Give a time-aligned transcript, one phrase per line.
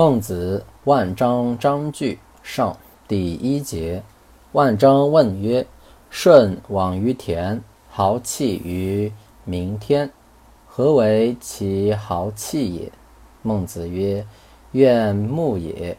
[0.00, 2.74] 孟子万章章句上
[3.06, 4.02] 第一节。
[4.52, 5.66] 万章问曰
[6.08, 7.60] ：“舜往于田，
[7.90, 9.12] 豪气于
[9.44, 10.10] 明天，
[10.66, 12.90] 何为其豪气也？”
[13.44, 14.26] 孟子曰
[14.72, 15.94] ：“愿牧也。”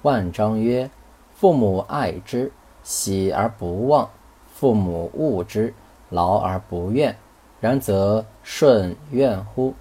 [0.00, 0.88] 万章曰
[1.36, 2.50] ：“父母爱之，
[2.82, 4.08] 喜而不忘；
[4.54, 5.74] 父母恶之，
[6.08, 7.14] 劳而不怨。
[7.60, 9.74] 然则舜怨乎？”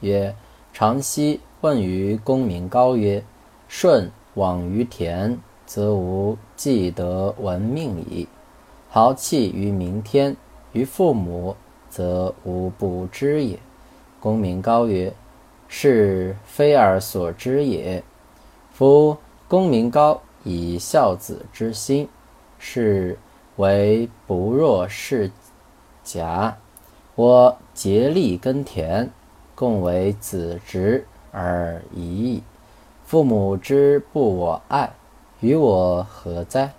[0.00, 0.36] 曰
[0.74, 3.22] ：“常息。”问于公民高曰
[3.68, 8.26] ：“舜往于田，则无既得闻命矣；
[8.88, 10.34] 豪气于明天，
[10.72, 11.54] 于父母，
[11.90, 13.58] 则无不知也。”
[14.20, 15.12] 公民高曰
[15.68, 18.02] ：“是非而所知也。
[18.72, 22.08] 夫公民高以孝子之心，
[22.58, 23.18] 是
[23.56, 25.30] 为不若是
[26.02, 26.56] 甲。
[27.16, 29.10] 我竭力耕田，
[29.54, 32.42] 共为子侄。”而已矣。
[33.04, 34.92] 父母之不我爱，
[35.40, 36.72] 与我何哉？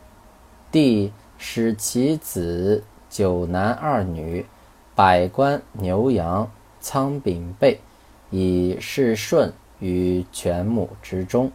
[0.71, 4.45] 帝使其子九男二女，
[4.95, 6.49] 百官牛羊，
[6.79, 7.81] 仓廪备，
[8.29, 11.51] 以事舜于犬母之中。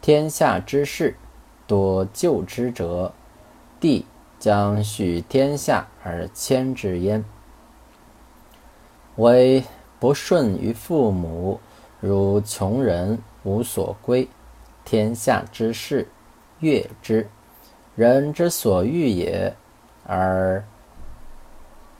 [0.00, 1.16] 天下之事，
[1.66, 3.12] 多救之者，
[3.80, 4.06] 帝
[4.38, 7.24] 将许天下而迁之焉。
[9.16, 9.64] 唯
[9.98, 11.58] 不顺于父母。
[12.06, 14.28] 如穷人无所归，
[14.84, 16.06] 天下之事，
[16.60, 17.24] 悦之；
[17.96, 19.56] 人之所欲也，
[20.06, 20.62] 而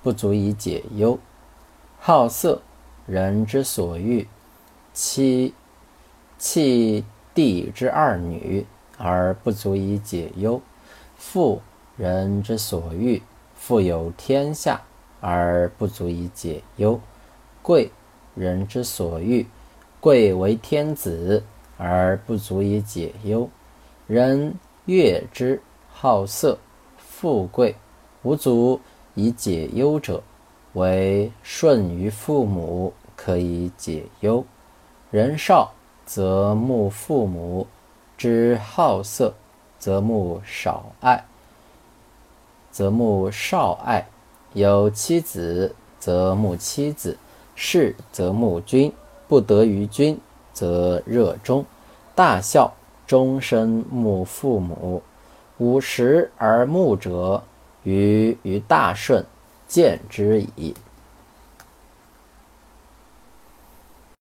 [0.02, 1.18] 不足以解忧。
[1.98, 2.60] 好色，
[3.06, 4.26] 人之所欲；
[4.92, 5.54] 妻
[6.36, 8.66] 弃弟之二女，
[8.98, 10.60] 而不足以解忧。
[11.16, 11.62] 富，
[11.96, 13.22] 人之所欲；
[13.54, 14.82] 富有天下，
[15.22, 17.00] 而不足以解忧。
[17.62, 17.90] 贵，
[18.34, 19.46] 人之所欲。
[20.04, 21.42] 贵为天子，
[21.78, 23.48] 而不足以解忧；
[24.06, 25.58] 人悦之，
[25.90, 26.58] 好色、
[26.98, 27.74] 富贵，
[28.22, 28.78] 无足
[29.14, 30.22] 以解忧者，
[30.74, 34.44] 唯顺于父母，可以解忧。
[35.10, 35.72] 人少
[36.04, 37.66] 则慕父母
[38.18, 39.32] 之好色，
[39.78, 41.24] 则慕少爱，
[42.70, 44.04] 则慕少爱；
[44.52, 47.16] 有妻子，则慕妻子；
[47.54, 48.92] 事则慕君。
[49.34, 50.16] 不得于君，
[50.52, 51.64] 则热衷；
[52.14, 52.72] 大孝，
[53.04, 55.02] 终身慕父母。
[55.58, 57.42] 五十而慕者，
[57.82, 59.24] 于于大顺，
[59.66, 60.72] 见之矣。